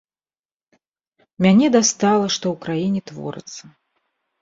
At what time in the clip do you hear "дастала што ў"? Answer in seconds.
1.77-2.55